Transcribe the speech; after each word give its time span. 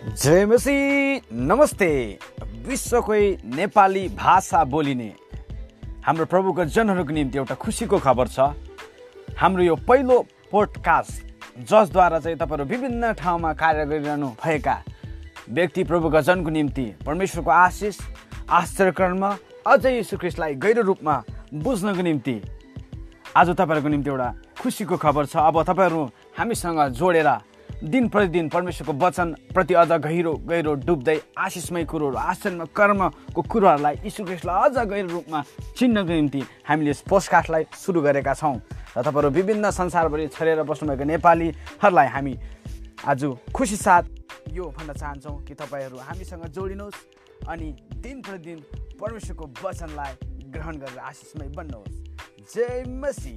जय 0.00 0.44
मसी 0.46 0.72
नमस्ते। 1.32 2.18
विश्वकै 2.66 3.20
नेपाली 3.46 4.06
भाषा 4.08 4.62
बोलिने 4.64 5.12
हाम्रो 6.06 6.24
प्रभुको 6.24 6.64
जनहरूको 6.64 7.12
निम्ति 7.12 7.38
एउटा 7.38 7.54
खुसीको 7.54 7.98
खबर 7.98 8.28
छ। 8.28 8.40
हाम्रो 9.36 9.62
यो 9.62 9.74
पहिलो 9.84 10.16
पोडकास्ट 10.50 11.68
जसद्वारा 11.68 12.18
चाहिँ 12.18 12.36
तपाईँहरू 12.38 12.64
विभिन्न 12.64 13.12
ठाउँमा 13.12 13.52
कार्य 13.52 13.84
गरिरहनु 13.86 14.28
भएका 14.40 14.76
व्यक्ति 15.50 15.84
प्रभुको 15.84 16.20
जनको 16.22 16.50
निम्ति 16.50 16.86
परमेश्वरको 17.04 17.50
आशिष 17.50 17.98
आश्चर्यकर्म 18.48 19.28
अझै 19.66 19.94
यीशुख्रिस्टलाई 19.96 20.54
गहिरो 20.54 20.82
रूपमा 20.82 21.22
बुझ्नको 21.60 22.02
निम्ति 22.02 22.40
आज 23.36 23.48
तपाईँहरूको 23.50 23.88
निम्ति 23.88 24.10
एउटा 24.10 24.32
खुसीको 24.62 24.96
खबर 24.96 25.26
छ। 25.26 25.36
अब 25.36 25.62
तपाईँहरू 25.62 26.02
हामीसँग 26.38 26.88
जोडेर 26.88 27.28
दिन 27.82 28.08
प्रतिदिन 28.08 28.48
परमेश्वरको 28.48 28.92
वचनप्रति 29.00 29.74
अझ 29.74 29.88
गहिरो 29.88 30.32
गहिरो 30.44 30.72
डुब्दै 30.84 31.16
आशिषमय 31.38 31.84
कुरोहरू 31.88 32.16
आश्चर्यमय 32.16 32.66
कर्मको 32.76 33.42
कुरोहरूलाई 33.42 33.94
यीशुख्रिस्टलाई 34.04 34.68
अझ 34.68 34.76
गहिरो 34.84 35.08
रूपमा 35.08 35.40
चिन्नको 35.76 36.12
निम्ति 36.12 36.42
हामीले 36.68 36.90
यस 36.90 37.00
पोस्टकास्टलाई 37.08 37.64
सुरु 37.72 38.00
गरेका 38.02 38.34
छौँ। 38.34 38.56
र 38.96 39.00
तपाईँहरू 39.00 39.30
विभिन्न 39.32 39.70
संसारभरि 39.72 40.26
छरेर 40.28 40.62
बस्नुभएको 40.62 41.04
नेपालीहरूलाई 41.04 42.08
हामी 42.08 42.34
आज 43.08 43.24
खुसी 43.54 43.76
साथ 43.76 44.04
यो 44.52 44.64
भन्न 44.76 44.92
चाहन्छौँ 44.92 45.36
कि 45.48 45.54
तपाईँहरू 45.54 45.96
हामीसँग 45.96 46.44
जोडिनुहोस् 46.52 47.48
अनि 47.48 47.68
दिन 47.96 48.20
प्रतिदिन 48.20 48.58
परमेश्वरको 49.00 49.44
वचनलाई 49.64 50.12
ग्रहण 50.52 50.76
गरेर 50.84 50.98
आशिषमय 51.00 51.48
बन्नुहोस्। 51.56 51.96
जय 52.44 52.84
मसी 53.00 53.34